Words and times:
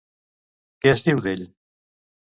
Què 0.85 0.93
es 0.93 1.05
diu 1.09 1.23
d'ell? 1.27 1.47